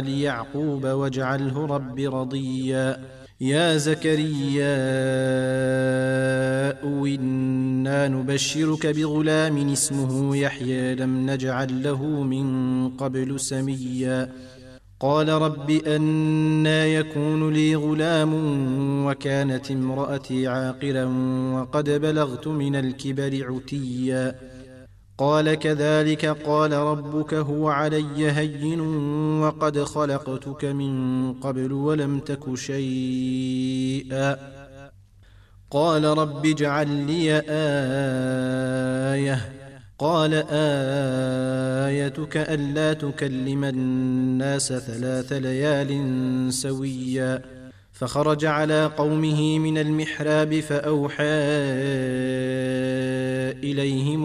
[0.00, 2.96] يعقوب واجعله رب رضيا.
[3.40, 4.76] يا زكريا
[7.06, 14.32] إنا نبشرك بغلام اسمه يحيى لم نجعل له من قبل سميا.
[15.00, 18.32] قال رب أنا يكون لي غلام
[19.06, 21.04] وكانت امرأتي عاقرا
[21.54, 24.51] وقد بلغت من الكبر عتيا.
[25.22, 28.80] قال كذلك قال ربك هو علي هين
[29.40, 34.36] وقد خلقتك من قبل ولم تك شيئا.
[35.70, 37.42] قال رب اجعل لي
[39.14, 39.52] آية.
[39.98, 40.34] قال
[41.88, 47.42] آيتك ألا تكلم الناس ثلاث ليال سويا.
[47.92, 51.24] فخرج على قومه من المحراب فأوحى
[53.62, 54.24] إليهم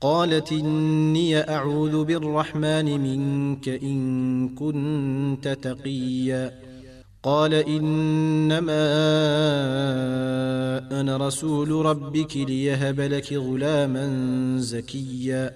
[0.00, 6.52] قالت إني أعوذ بالرحمن منك إن كنت تقيا.
[7.22, 8.84] قال إنما
[11.00, 14.06] أنا رسول ربك ليهب لك غلاما
[14.58, 15.54] زكيا.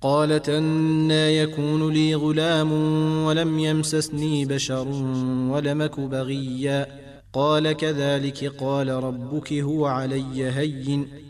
[0.00, 2.72] قالت أنا يكون لي غلام
[3.24, 4.88] ولم يمسسني بشر
[5.50, 6.86] ولمك بغيا.
[7.32, 11.29] قال كذلك قال ربك هو علي هين.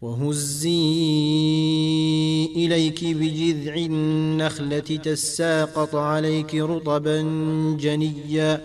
[0.00, 0.70] وهزي
[2.56, 7.22] إليك بجذع النخلة تساقط عليك رطبا
[7.80, 8.60] جنيا.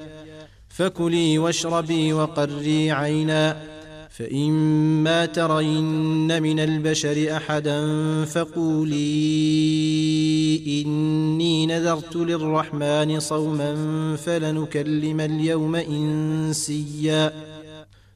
[0.69, 3.73] فكلي واشربي وقري عينا.
[4.09, 7.85] فإما ترين من البشر أحدا
[8.25, 8.93] فقولي
[10.85, 13.75] إني نذرت للرحمن صوما
[14.15, 17.52] فلنكلم اليوم إنسيا.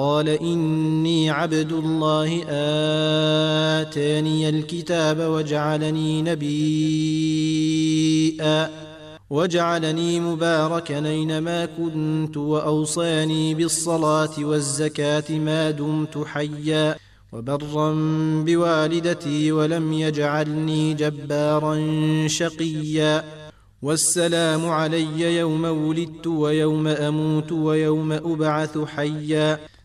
[0.00, 2.42] قال إني عبد الله
[3.80, 7.60] آتاني الكتاب وجعلني نبيا
[9.30, 16.96] وجعلني مباركا أينما كنت وأوصاني بالصلاة والزكاة ما دمت حيا
[17.32, 17.94] وبرا
[18.46, 21.78] بوالدتي ولم يجعلني جبارا
[22.26, 23.24] شقيا.
[23.82, 29.69] والسلام علي يوم ولدت ويوم أموت ويوم أبعث حيا.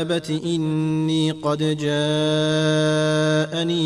[0.00, 1.84] أبت إني قد جاءني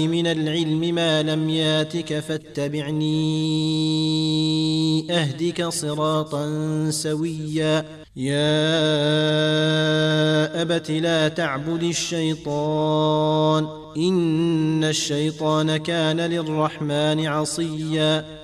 [0.08, 3.14] من العلم ما لم ياتك فاتبعني
[5.10, 6.46] أهدك صراطا
[6.90, 7.84] سويا
[8.16, 8.54] يا
[10.62, 18.43] أبت لا تعبد الشيطان إن الشيطان كان للرحمن عصيا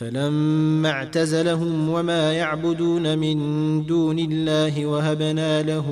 [0.00, 3.36] فلما اعتزلهم وما يعبدون من
[3.86, 5.86] دون الله وهبنا له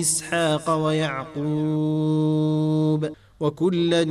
[0.00, 1.40] إسحاق ويعقوب
[3.40, 4.02] وكلا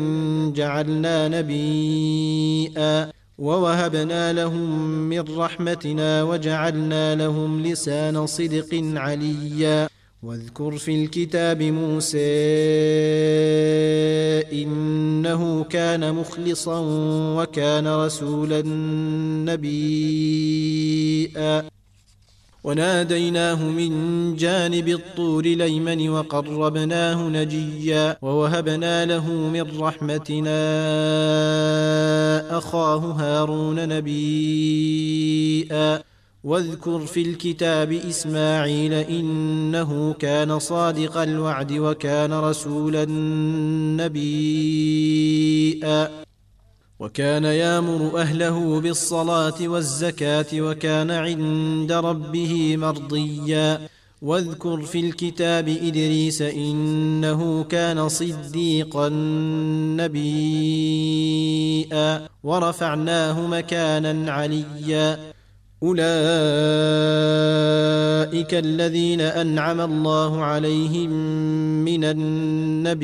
[0.55, 9.89] جعلنا نبيئا ووهبنا لهم من رحمتنا وجعلنا لهم لسان صدق عليا
[10.23, 12.19] واذكر في الكتاب موسى
[14.53, 16.79] إنه كان مخلصا
[17.37, 18.61] وكان رسولا
[19.45, 21.63] نبيا.
[22.63, 23.91] وناديناه من
[24.35, 30.61] جانب الطور الايمن وقربناه نجيا ووهبنا له من رحمتنا
[32.57, 36.00] أخاه هارون نبيا.
[36.43, 43.05] واذكر في الكتاب إسماعيل إنه كان صادق الوعد وكان رسولا
[44.05, 46.09] نبيا.
[46.99, 53.87] وكان يامر أهله بالصلاة والزكاة وكان عند ربه مرضيا.
[54.21, 59.09] واذكر في الكتاب إدريس إنه كان صديقا
[59.99, 62.29] نبيا.
[62.43, 65.31] ورفعناه مكانا عليا.
[65.83, 66.01] أولئك
[68.53, 71.09] الذين أنعم الله عليهم
[71.85, 73.01] من النبيين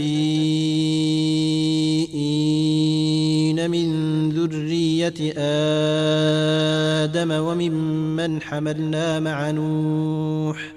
[3.72, 5.34] من ذرية
[7.08, 10.77] آدم وممن حملنا مع نوح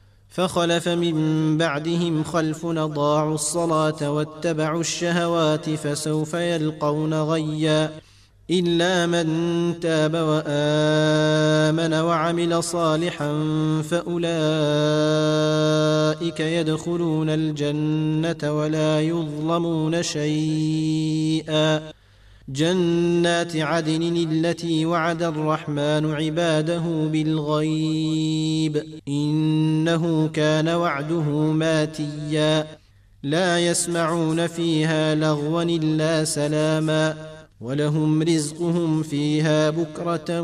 [0.31, 7.91] فخلف من بعدهم خلف اضاعوا الصلاة واتبعوا الشهوات فسوف يلقون غيا
[8.49, 13.31] إلا من تاب وآمن وعمل صالحا
[13.89, 14.29] فأولئك
[16.39, 22.00] يدخلون الجنة ولا يظلمون شيئا
[22.49, 28.83] جنات عدن التي وعد الرحمن عباده بالغيب.
[29.07, 32.67] إنه كان وعده ماتيا.
[33.23, 37.15] لا يسمعون فيها لغوا إلا سلاما.
[37.61, 40.41] ولهم رزقهم فيها بكرة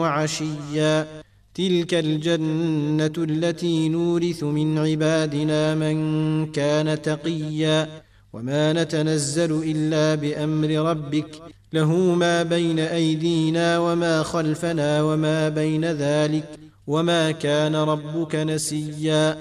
[0.00, 1.06] وعشيا.
[1.54, 7.88] تلك الجنة التي نورث من عبادنا من كان تقيا.
[8.32, 17.30] وما نتنزل الا بامر ربك له ما بين ايدينا وما خلفنا وما بين ذلك وما
[17.30, 19.36] كان ربك نسيا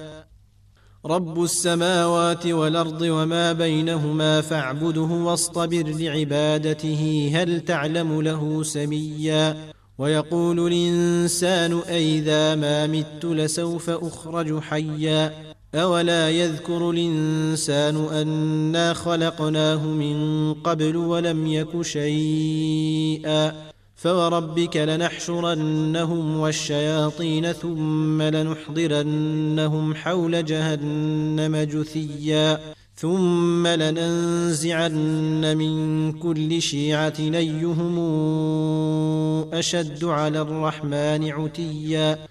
[1.05, 9.57] رب السماوات والارض وما بينهما فاعبده واصطبر لعبادته هل تعلم له سميا
[9.97, 20.95] ويقول الانسان أئذا ما مت لسوف اخرج حيا اولا يذكر الانسان انا خلقناه من قبل
[20.95, 23.53] ولم يك شيئا
[23.95, 32.59] فوربك لنحشرنهم والشياطين ثم لنحضرنهم حول جهنم جثيا
[32.95, 37.99] ثم لننزعن من كل شيعه ايهم
[39.53, 42.30] اشد على الرحمن عتيا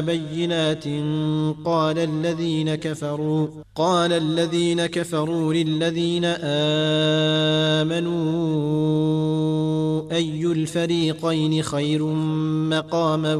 [0.00, 0.84] بينات
[1.64, 6.24] قال الذين كفروا قال الذين كفروا للذين
[7.84, 8.28] امنوا
[10.12, 12.04] اي الفريقين خير
[12.70, 13.34] مقاما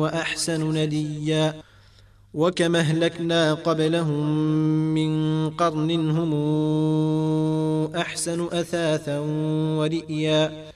[0.00, 1.54] واحسن نديا؟
[2.34, 4.26] وكما اهلكنا قبلهم
[4.94, 6.32] من قرن هم
[7.96, 9.18] احسن اثاثا
[9.78, 10.75] ورئيا؟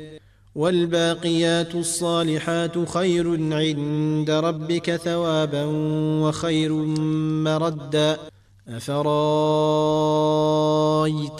[0.55, 5.65] والباقيات الصالحات خير عند ربك ثوابا
[6.23, 6.73] وخير
[7.43, 8.17] مردا.
[8.69, 9.01] أفرأيت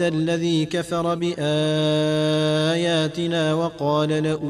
[0.01, 1.43] الذي كفر بآياتنا
[3.53, 4.49] وقال لأوتين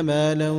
[0.00, 0.50] مالا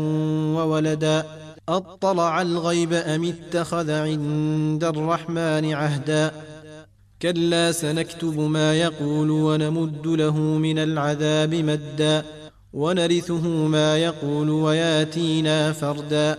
[0.58, 1.25] وولدا.
[1.70, 6.32] أطلع الغيب أم اتخذ عند الرحمن عهدا؟
[7.24, 12.25] كلا سنكتب ما يقول ونمد له من العذاب مدا
[12.74, 16.38] ونرثه ما يقول وياتينا فردا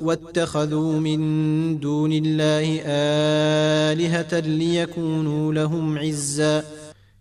[0.00, 1.20] واتخذوا من
[1.80, 6.64] دون الله آلهة ليكونوا لهم عزا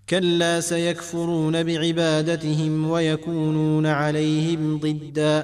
[0.10, 5.44] كلا سيكفرون بعبادتهم ويكونون عليهم ضدا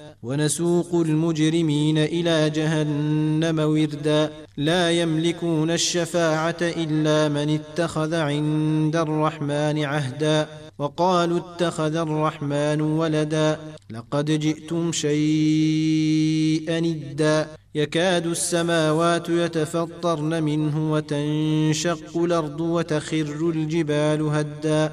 [0.23, 4.31] ونسوق المجرمين إلى جهنم وردا.
[4.57, 10.47] لا يملكون الشفاعة إلا من اتخذ عند الرحمن عهدا.
[10.79, 13.59] وقالوا اتخذ الرحمن ولدا.
[13.89, 17.47] لقد جئتم شيئا إدا.
[17.75, 24.91] يكاد السماوات يتفطرن منه وتنشق الأرض وتخر الجبال هدا.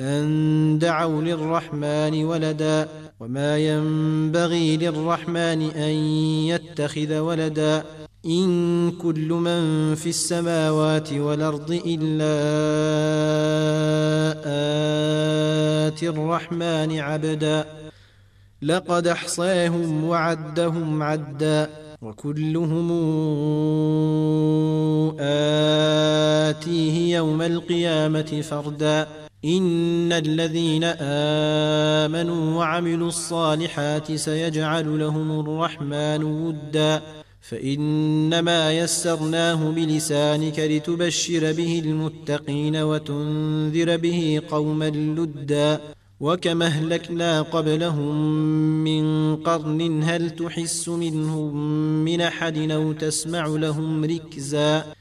[0.00, 2.88] أن دعوا للرحمن ولدا.
[3.20, 5.94] وما ينبغي للرحمن ان
[6.50, 7.84] يتخذ ولدا
[8.26, 12.34] ان كل من في السماوات والارض الا
[15.88, 17.64] اتي الرحمن عبدا
[18.62, 21.70] لقد احصاهم وعدهم عدا
[22.02, 22.90] وكلهم
[26.50, 30.84] اتيه يوم القيامه فردا إن الذين
[32.04, 37.02] آمنوا وعملوا الصالحات سيجعل لهم الرحمن ودا.
[37.40, 45.80] فإنما يسرناه بلسانك لتبشر به المتقين وتنذر به قوما لدا.
[46.20, 48.14] وكما أهلكنا قبلهم
[48.84, 51.56] من قرن هل تحس منهم
[52.04, 54.99] من أحد أو تسمع لهم ركزا؟